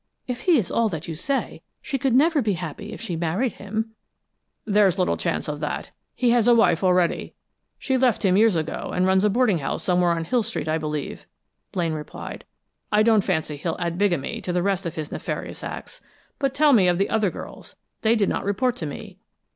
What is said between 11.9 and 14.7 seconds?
replied. "I don't fancy he'll add bigamy to the